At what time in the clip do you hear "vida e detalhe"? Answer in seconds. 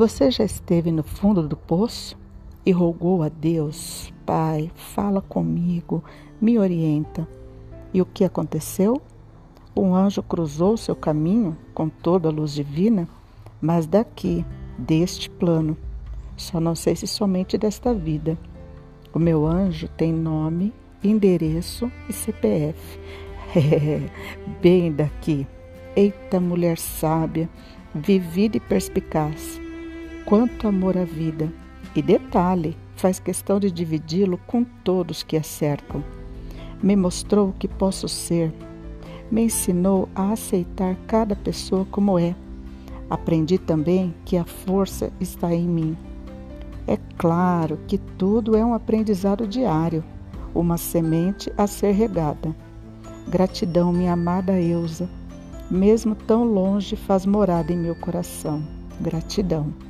31.04-32.76